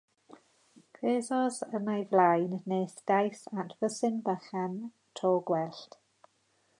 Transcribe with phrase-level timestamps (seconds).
[0.99, 4.77] Cerddodd yn ei flaen nes daeth at fwthyn bychan
[5.21, 5.99] to gwellt.